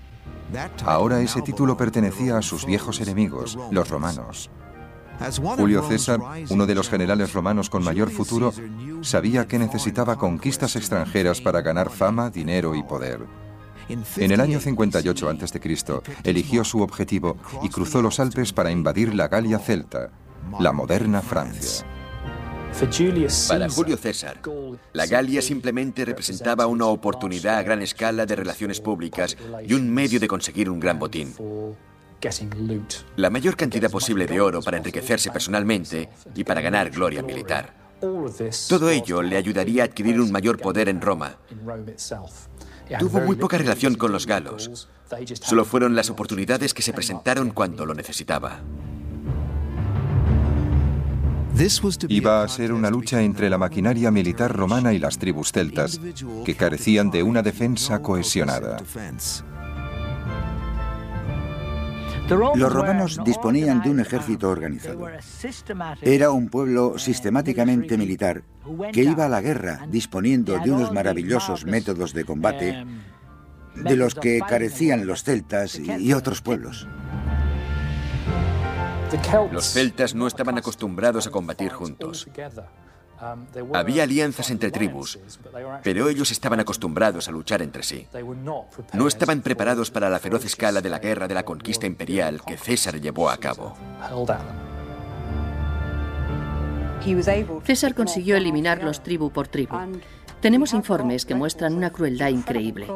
[0.85, 4.51] Ahora ese título pertenecía a sus viejos enemigos, los romanos.
[5.57, 8.53] Julio César, uno de los generales romanos con mayor futuro,
[9.03, 13.21] sabía que necesitaba conquistas extranjeras para ganar fama, dinero y poder.
[13.89, 15.61] En el año 58 a.C.,
[16.25, 20.11] eligió su objetivo y cruzó los Alpes para invadir la Galia celta,
[20.59, 21.87] la moderna Francia.
[23.49, 24.43] Para Julio César,
[24.93, 30.21] la Galia simplemente representaba una oportunidad a gran escala de relaciones públicas y un medio
[30.21, 31.35] de conseguir un gran botín.
[33.17, 37.87] La mayor cantidad posible de oro para enriquecerse personalmente y para ganar gloria militar.
[38.69, 41.39] Todo ello le ayudaría a adquirir un mayor poder en Roma.
[42.99, 44.89] Tuvo muy poca relación con los galos.
[45.41, 48.61] Solo fueron las oportunidades que se presentaron cuando lo necesitaba.
[52.09, 55.99] Iba a ser una lucha entre la maquinaria militar romana y las tribus celtas,
[56.45, 58.77] que carecían de una defensa cohesionada.
[62.29, 65.07] Los romanos disponían de un ejército organizado.
[66.03, 68.43] Era un pueblo sistemáticamente militar
[68.93, 72.85] que iba a la guerra disponiendo de unos maravillosos métodos de combate
[73.75, 76.89] de los que carecían los celtas y otros pueblos.
[79.53, 82.29] Los celtas no estaban acostumbrados a combatir juntos.
[83.73, 85.19] Había alianzas entre tribus,
[85.83, 88.07] pero ellos estaban acostumbrados a luchar entre sí.
[88.93, 92.57] No estaban preparados para la feroz escala de la guerra de la conquista imperial que
[92.57, 93.77] César llevó a cabo.
[97.65, 99.77] César consiguió eliminarlos tribu por tribu.
[100.41, 102.87] Tenemos informes que muestran una crueldad increíble.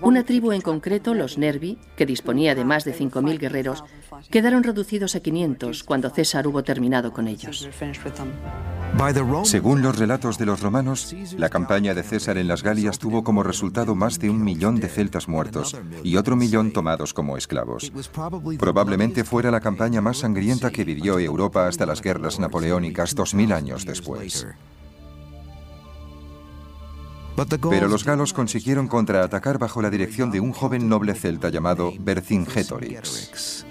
[0.00, 3.84] Una tribu en concreto, los Nervi, que disponía de más de 5.000 guerreros,
[4.30, 7.68] quedaron reducidos a 500 cuando César hubo terminado con ellos.
[9.44, 13.42] Según los relatos de los romanos, la campaña de César en las Galias tuvo como
[13.42, 17.92] resultado más de un millón de celtas muertos y otro millón tomados como esclavos.
[18.58, 23.52] Probablemente fuera la campaña más sangrienta que vivió Europa hasta las guerras napoleónicas dos mil
[23.52, 24.46] años después.
[27.68, 33.66] Pero los galos consiguieron contraatacar bajo la dirección de un joven noble celta llamado Vercingetorix.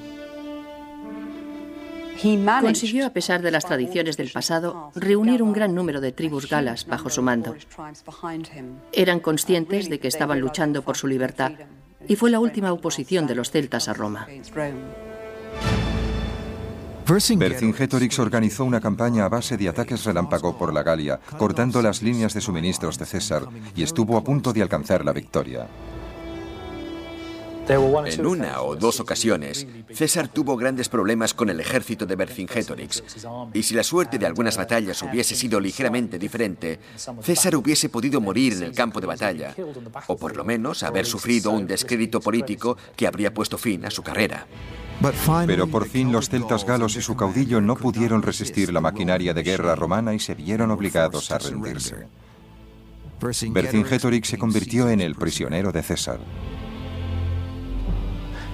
[2.61, 6.85] Consiguió, a pesar de las tradiciones del pasado, reunir un gran número de tribus galas
[6.85, 7.55] bajo su mando.
[8.93, 11.51] Eran conscientes de que estaban luchando por su libertad
[12.07, 14.27] y fue la última oposición de los celtas a Roma.
[17.05, 22.33] Vercingetorix organizó una campaña a base de ataques relámpago por la Galia, cortando las líneas
[22.33, 23.43] de suministros de César,
[23.75, 25.67] y estuvo a punto de alcanzar la victoria.
[27.65, 33.03] En una o dos ocasiones, César tuvo grandes problemas con el ejército de Vercingetorix,
[33.53, 36.79] y si la suerte de algunas batallas hubiese sido ligeramente diferente,
[37.21, 39.55] César hubiese podido morir en el campo de batalla,
[40.07, 44.03] o por lo menos haber sufrido un descrédito político que habría puesto fin a su
[44.03, 44.45] carrera.
[45.47, 49.43] Pero por fin los celtas galos y su caudillo no pudieron resistir la maquinaria de
[49.43, 52.07] guerra romana y se vieron obligados a rendirse.
[53.21, 56.19] Vercingetorix se convirtió en el prisionero de César.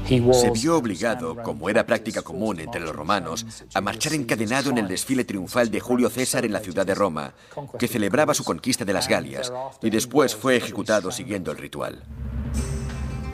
[0.10, 3.46] Se vio obligado, como era práctica común entre los romanos,
[3.76, 7.36] a marchar encadenado en el desfile triunfal de Julio César en la ciudad de Roma,
[7.78, 12.02] que celebraba su conquista de las Galias, y después fue ejecutado siguiendo el ritual.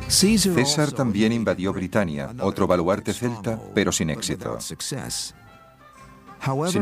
[0.09, 4.57] César también invadió Britania, otro baluarte celta, pero sin éxito.
[4.59, 4.77] Sin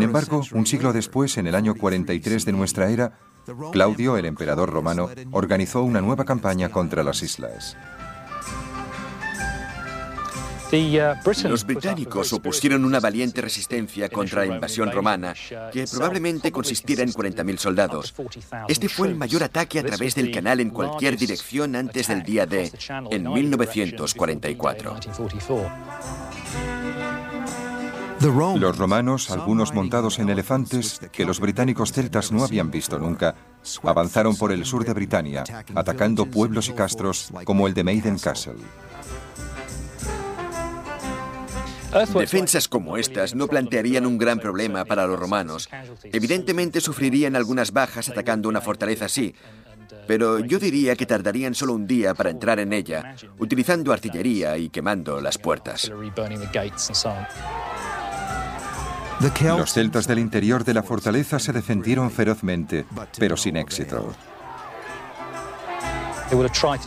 [0.02, 3.20] embargo, un siglo después, en el año 43 de nuestra era,
[3.72, 7.78] Claudio, el emperador romano, organizó una nueva campaña contra las islas.
[11.44, 15.36] Los británicos opusieron una valiente resistencia contra la invasión romana,
[15.72, 18.16] que probablemente consistiera en 40.000 soldados.
[18.68, 22.48] Este fue el mayor ataque a través del canal en cualquier dirección antes del día
[22.48, 22.72] D,
[23.12, 24.96] en 1944.
[28.56, 33.36] Los romanos, algunos montados en elefantes, que los británicos celtas no habían visto nunca,
[33.84, 35.44] avanzaron por el sur de Britania,
[35.76, 38.56] atacando pueblos y castros como el de Maiden Castle.
[41.94, 45.70] Defensas como estas no plantearían un gran problema para los romanos.
[46.04, 49.36] Evidentemente sufrirían algunas bajas atacando una fortaleza así,
[50.08, 54.70] pero yo diría que tardarían solo un día para entrar en ella, utilizando artillería y
[54.70, 55.92] quemando las puertas.
[59.58, 62.86] Los celtas del interior de la fortaleza se defendieron ferozmente,
[63.18, 64.14] pero sin éxito.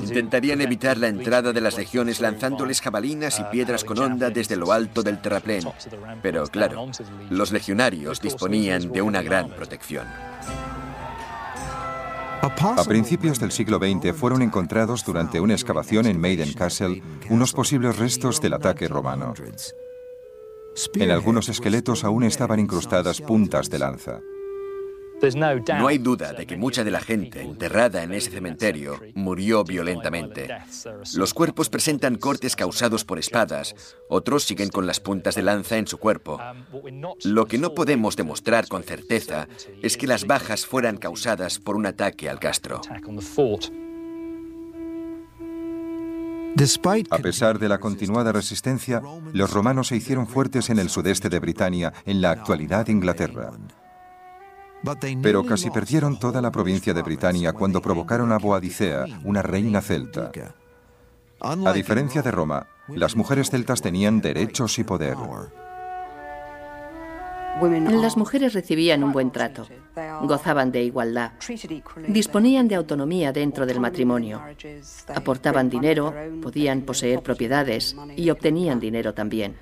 [0.01, 4.73] Intentarían evitar la entrada de las legiones lanzándoles jabalinas y piedras con onda desde lo
[4.73, 5.65] alto del terraplén.
[6.23, 6.89] Pero claro,
[7.31, 10.07] los legionarios disponían de una gran protección.
[12.43, 17.97] A principios del siglo XX fueron encontrados durante una excavación en Maiden Castle unos posibles
[17.97, 19.35] restos del ataque romano.
[20.95, 24.21] En algunos esqueletos aún estaban incrustadas puntas de lanza.
[25.79, 30.49] No hay duda de que mucha de la gente enterrada en ese cementerio murió violentamente.
[31.15, 33.75] Los cuerpos presentan cortes causados por espadas,
[34.09, 36.41] otros siguen con las puntas de lanza en su cuerpo.
[37.25, 39.49] Lo que no podemos demostrar con certeza
[39.83, 42.81] es que las bajas fueran causadas por un ataque al castro.
[47.11, 49.03] A pesar de la continuada resistencia,
[49.33, 53.53] los romanos se hicieron fuertes en el sudeste de Britania, en la actualidad Inglaterra.
[55.23, 60.31] Pero casi perdieron toda la provincia de Britania cuando provocaron a Boadicea, una reina celta.
[61.41, 65.17] A diferencia de Roma, las mujeres celtas tenían derechos y poder.
[67.91, 69.67] Las mujeres recibían un buen trato,
[70.23, 71.33] gozaban de igualdad,
[72.09, 74.43] disponían de autonomía dentro del matrimonio,
[75.15, 79.57] aportaban dinero, podían poseer propiedades y obtenían dinero también.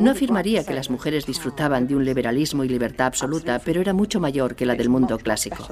[0.00, 4.20] No afirmaría que las mujeres disfrutaban de un liberalismo y libertad absoluta, pero era mucho
[4.20, 5.68] mayor que la del mundo clásico.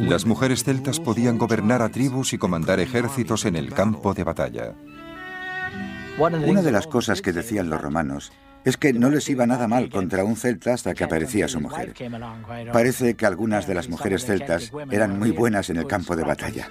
[0.00, 4.74] Las mujeres celtas podían gobernar a tribus y comandar ejércitos en el campo de batalla.
[6.18, 8.30] Una de las cosas que decían los romanos
[8.64, 11.94] es que no les iba nada mal contra un celta hasta que aparecía su mujer.
[12.72, 16.68] Parece que algunas de las mujeres celtas eran muy buenas en el campo de batalla.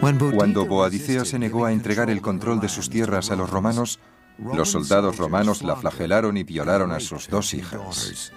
[0.00, 3.98] Cuando Boadicea se negó a entregar el control de sus tierras a los romanos,
[4.38, 8.32] los soldados romanos la flagelaron y violaron a sus dos hijas.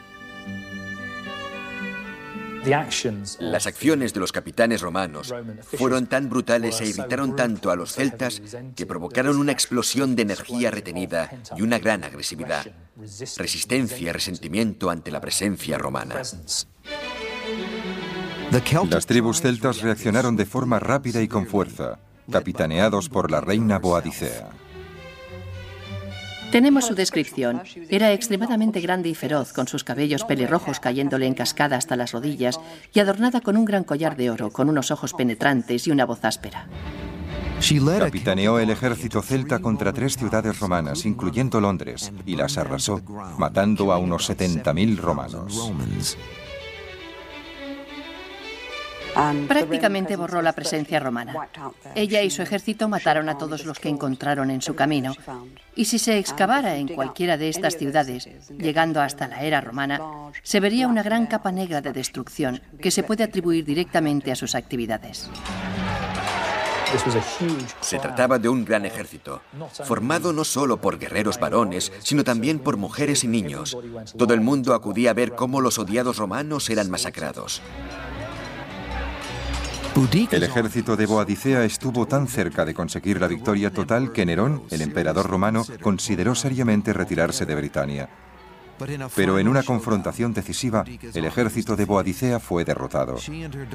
[3.39, 8.41] Las acciones de los capitanes romanos fueron tan brutales e irritaron tanto a los celtas
[8.75, 12.65] que provocaron una explosión de energía retenida y una gran agresividad,
[13.37, 16.21] resistencia y resentimiento ante la presencia romana.
[18.89, 21.99] Las tribus celtas reaccionaron de forma rápida y con fuerza,
[22.31, 24.49] capitaneados por la reina Boadicea.
[26.51, 27.61] Tenemos su descripción.
[27.89, 32.59] Era extremadamente grande y feroz, con sus cabellos pelirrojos cayéndole en cascada hasta las rodillas
[32.93, 36.23] y adornada con un gran collar de oro, con unos ojos penetrantes y una voz
[36.25, 36.67] áspera.
[37.99, 43.01] Capitaneó el ejército celta contra tres ciudades romanas, incluyendo Londres, y las arrasó,
[43.37, 45.71] matando a unos 70.000 romanos.
[49.47, 51.49] Prácticamente borró la presencia romana.
[51.95, 55.13] Ella y su ejército mataron a todos los que encontraron en su camino.
[55.75, 59.99] Y si se excavara en cualquiera de estas ciudades, llegando hasta la era romana,
[60.43, 64.55] se vería una gran capa negra de destrucción que se puede atribuir directamente a sus
[64.55, 65.29] actividades.
[67.81, 69.41] Se trataba de un gran ejército,
[69.83, 73.77] formado no solo por guerreros varones, sino también por mujeres y niños.
[74.17, 77.61] Todo el mundo acudía a ver cómo los odiados romanos eran masacrados.
[80.31, 84.81] El ejército de Boadicea estuvo tan cerca de conseguir la victoria total que Nerón, el
[84.81, 88.09] emperador romano, consideró seriamente retirarse de Britania.
[89.13, 93.17] Pero en una confrontación decisiva, el ejército de Boadicea fue derrotado.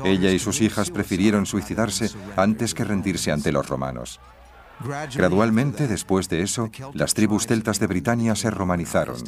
[0.02, 4.18] Ella y sus hijas prefirieron suicidarse antes que rendirse ante los romanos.
[5.14, 9.18] Gradualmente, después de eso, las tribus celtas de Britania se romanizaron.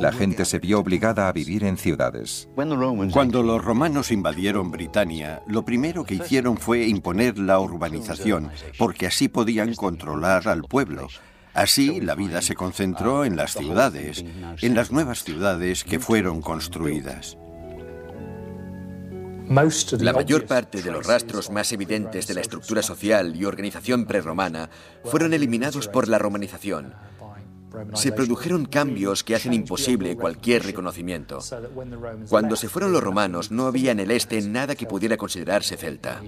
[0.00, 2.48] La gente se vio obligada a vivir en ciudades.
[2.54, 9.28] Cuando los romanos invadieron Britania, lo primero que hicieron fue imponer la urbanización, porque así
[9.28, 11.08] podían controlar al pueblo.
[11.54, 14.24] Así, la vida se concentró en las ciudades,
[14.60, 17.38] en las nuevas ciudades que fueron construidas.
[20.00, 24.70] La mayor parte de los rastros más evidentes de la estructura social y organización prerromana
[25.04, 26.94] fueron eliminados por la romanización
[27.94, 31.38] se produjeron cambios que hacen imposible cualquier reconocimiento.
[32.28, 36.20] Cuando se fueron los romanos, no había en el este nada que pudiera considerarse celta.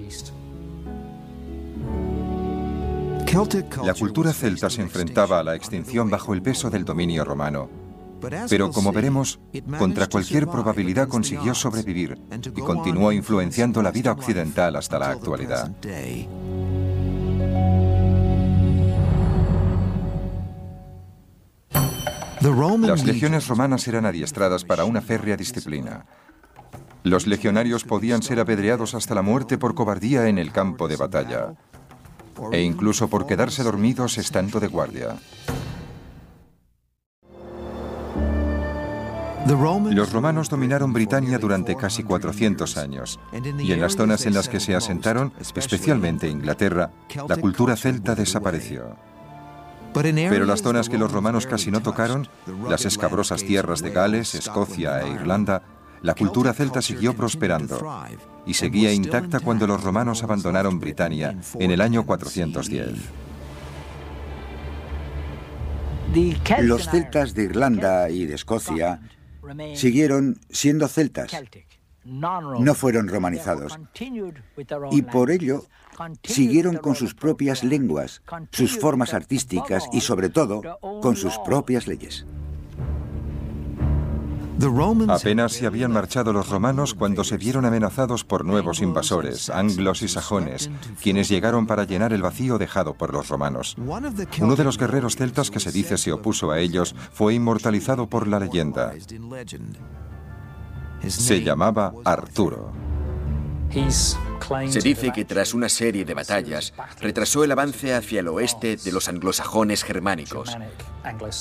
[3.85, 7.69] La cultura celta se enfrentaba a la extinción bajo el peso del dominio romano.
[8.49, 9.39] Pero como veremos,
[9.79, 12.19] contra cualquier probabilidad consiguió sobrevivir
[12.57, 15.71] y continuó influenciando la vida occidental hasta la actualidad.
[22.41, 26.07] Las legiones romanas eran adiestradas para una férrea disciplina.
[27.03, 31.55] Los legionarios podían ser apedreados hasta la muerte por cobardía en el campo de batalla,
[32.53, 35.17] e incluso por quedarse dormidos estando de guardia.
[39.47, 44.59] Los romanos dominaron Britania durante casi 400 años, y en las zonas en las que
[44.59, 46.91] se asentaron, especialmente Inglaterra,
[47.29, 48.97] la cultura celta desapareció.
[50.03, 52.29] Pero las zonas que los romanos casi no tocaron,
[52.69, 55.63] las escabrosas tierras de Gales, Escocia e Irlanda,
[56.03, 57.81] la cultura celta siguió prosperando
[58.45, 62.91] y seguía intacta cuando los romanos abandonaron Britania en el año 410.
[66.61, 69.01] Los celtas de Irlanda y de Escocia
[69.75, 71.33] siguieron siendo celtas,
[72.05, 73.79] no fueron romanizados,
[74.91, 75.65] y por ello
[76.23, 80.63] siguieron con sus propias lenguas, sus formas artísticas y sobre todo
[81.03, 82.27] con sus propias leyes.
[85.09, 90.09] Apenas se habían marchado los romanos cuando se vieron amenazados por nuevos invasores, anglos y
[90.09, 90.71] sajones,
[91.03, 93.77] quienes llegaron para llenar el vacío dejado por los romanos.
[93.79, 98.27] Uno de los guerreros celtas que se dice se opuso a ellos fue inmortalizado por
[98.27, 98.95] la leyenda.
[101.07, 102.86] Se llamaba Arturo.
[104.69, 108.93] Se dice que tras una serie de batallas retrasó el avance hacia el oeste de
[108.93, 110.57] los anglosajones germánicos.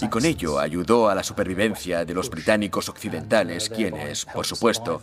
[0.01, 5.01] Y con ello ayudó a la supervivencia de los británicos occidentales, quienes, por supuesto,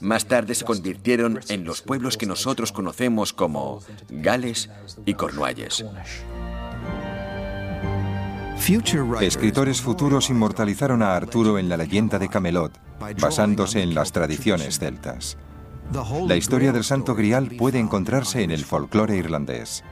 [0.00, 4.70] más tarde se convirtieron en los pueblos que nosotros conocemos como Gales
[5.04, 5.84] y Cornualles.
[9.20, 12.72] Escritores futuros inmortalizaron a Arturo en la leyenda de Camelot,
[13.20, 15.36] basándose en las tradiciones celtas.
[16.26, 19.84] La historia del Santo Grial puede encontrarse en el folclore irlandés.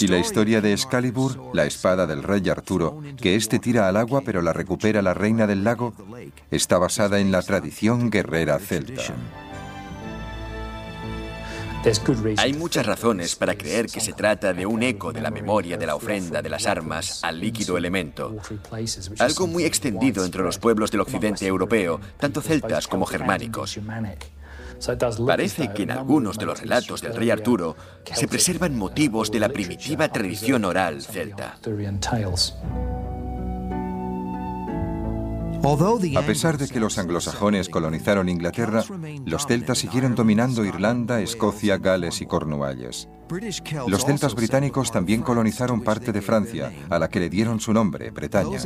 [0.00, 4.22] Y la historia de Excalibur, la espada del rey Arturo, que éste tira al agua
[4.24, 5.94] pero la recupera la reina del lago,
[6.50, 9.02] está basada en la tradición guerrera celta.
[12.36, 15.86] Hay muchas razones para creer que se trata de un eco de la memoria de
[15.86, 18.36] la ofrenda de las armas al líquido elemento,
[19.18, 23.78] algo muy extendido entre los pueblos del occidente europeo, tanto celtas como germánicos.
[25.26, 29.48] Parece que en algunos de los relatos del rey Arturo se preservan motivos de la
[29.48, 31.58] primitiva tradición oral celta.
[35.62, 38.82] A pesar de que los anglosajones colonizaron Inglaterra,
[39.26, 43.08] los celtas siguieron dominando Irlanda, Escocia, Gales y Cornualles.
[43.86, 48.10] Los celtas británicos también colonizaron parte de Francia, a la que le dieron su nombre,
[48.10, 48.58] Bretaña.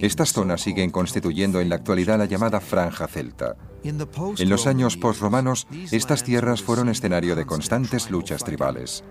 [0.00, 3.56] Estas zonas siguen constituyendo en la actualidad la llamada Franja Celta.
[3.82, 9.02] En los años postromanos, estas tierras fueron escenario de constantes luchas tribales.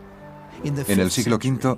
[0.63, 1.77] En el siglo V,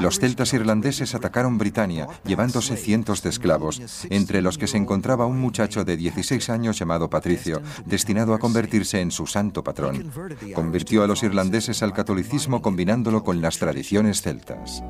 [0.00, 3.80] los celtas irlandeses atacaron Britania, llevándose cientos de esclavos,
[4.10, 9.00] entre los que se encontraba un muchacho de 16 años llamado Patricio, destinado a convertirse
[9.00, 10.10] en su santo patrón.
[10.54, 14.82] Convirtió a los irlandeses al catolicismo combinándolo con las tradiciones celtas.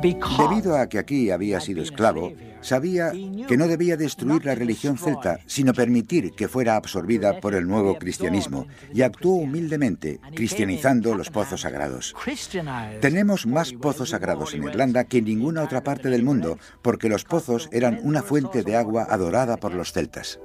[0.00, 5.40] Debido a que aquí había sido esclavo, sabía que no debía destruir la religión celta,
[5.46, 11.62] sino permitir que fuera absorbida por el nuevo cristianismo, y actuó humildemente, cristianizando los pozos
[11.62, 12.14] sagrados.
[13.00, 17.24] Tenemos más pozos sagrados en Irlanda que en ninguna otra parte del mundo, porque los
[17.24, 20.40] pozos eran una fuente de agua adorada por los celtas.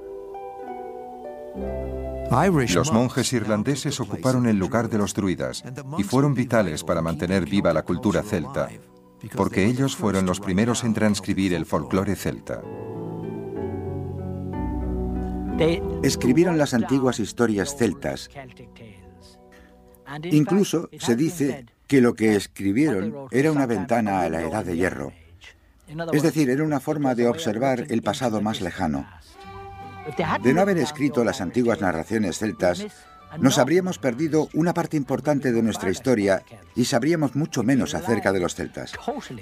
[2.74, 5.62] Los monjes irlandeses ocuparon el lugar de los druidas
[5.96, 8.68] y fueron vitales para mantener viva la cultura celta
[9.34, 12.62] porque ellos fueron los primeros en transcribir el folclore celta.
[16.02, 18.28] Escribieron las antiguas historias celtas.
[20.24, 25.12] Incluso se dice que lo que escribieron era una ventana a la edad de hierro.
[26.12, 29.06] Es decir, era una forma de observar el pasado más lejano.
[30.42, 32.86] De no haber escrito las antiguas narraciones celtas,
[33.38, 36.42] nos habríamos perdido una parte importante de nuestra historia
[36.74, 38.92] y sabríamos mucho menos acerca de los celtas.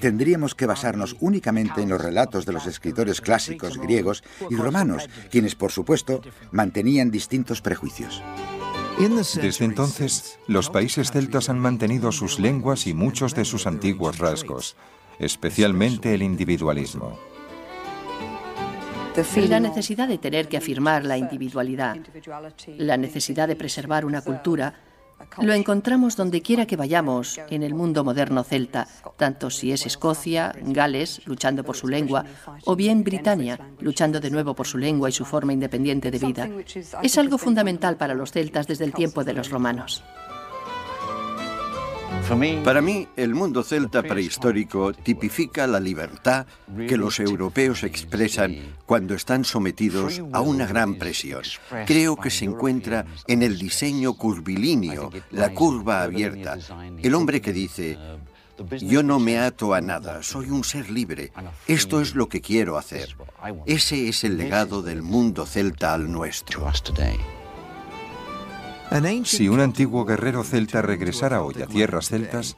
[0.01, 5.55] Tendríamos que basarnos únicamente en los relatos de los escritores clásicos griegos y romanos, quienes,
[5.55, 8.22] por supuesto, mantenían distintos prejuicios.
[8.99, 14.76] Desde entonces, los países celtas han mantenido sus lenguas y muchos de sus antiguos rasgos,
[15.18, 17.18] especialmente el individualismo.
[19.49, 21.97] La necesidad de tener que afirmar la individualidad,
[22.79, 24.75] la necesidad de preservar una cultura,
[25.41, 30.53] lo encontramos donde quiera que vayamos en el mundo moderno celta, tanto si es Escocia,
[30.62, 32.25] Gales, luchando por su lengua,
[32.65, 36.49] o bien Britania, luchando de nuevo por su lengua y su forma independiente de vida.
[37.03, 40.03] Es algo fundamental para los celtas desde el tiempo de los romanos.
[42.65, 46.47] Para mí, el mundo celta prehistórico tipifica la libertad
[46.89, 51.43] que los europeos expresan cuando están sometidos a una gran presión.
[51.87, 56.59] Creo que se encuentra en el diseño curvilíneo, la curva abierta.
[57.03, 57.99] El hombre que dice,
[58.81, 61.33] yo no me ato a nada, soy un ser libre.
[61.67, 63.17] Esto es lo que quiero hacer.
[63.67, 66.67] Ese es el legado del mundo celta al nuestro.
[69.24, 72.57] Si un antiguo guerrero celta regresara hoy a tierras celtas,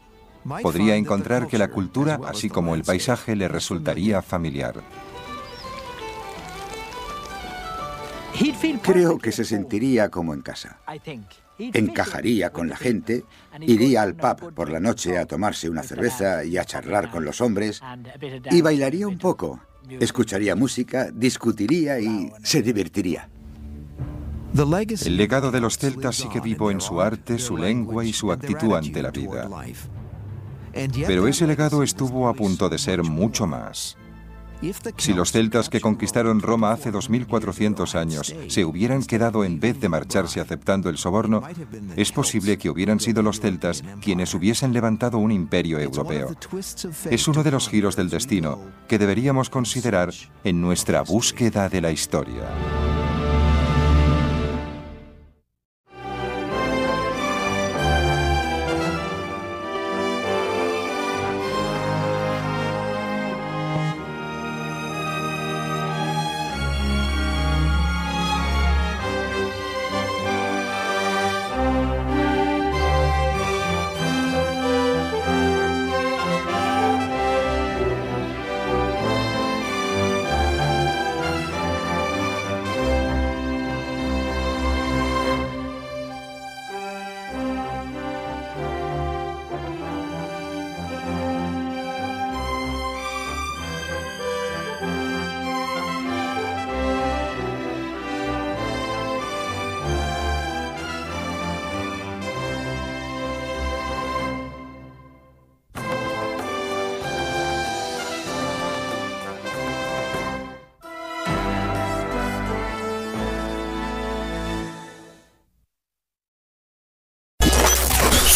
[0.63, 4.83] podría encontrar que la cultura, así como el paisaje, le resultaría familiar.
[8.83, 10.79] Creo que se sentiría como en casa.
[11.59, 13.25] Encajaría con la gente,
[13.63, 17.41] iría al pub por la noche a tomarse una cerveza y a charlar con los
[17.41, 17.81] hombres,
[18.51, 23.31] y bailaría un poco, escucharía música, discutiría y se divertiría.
[24.55, 28.75] El legado de los celtas sigue vivo en su arte, su lengua y su actitud
[28.75, 29.49] ante la vida.
[31.07, 33.97] Pero ese legado estuvo a punto de ser mucho más.
[34.97, 39.89] Si los celtas que conquistaron Roma hace 2400 años se hubieran quedado en vez de
[39.89, 41.43] marcharse aceptando el soborno,
[41.97, 46.35] es posible que hubieran sido los celtas quienes hubiesen levantado un imperio europeo.
[47.11, 50.13] Es uno de los giros del destino que deberíamos considerar
[50.45, 52.49] en nuestra búsqueda de la historia.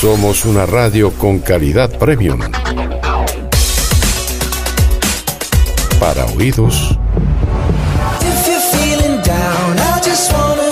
[0.00, 2.40] Somos una radio con calidad premium.
[6.00, 6.98] Para oídos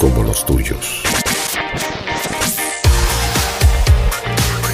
[0.01, 1.03] como los tuyos.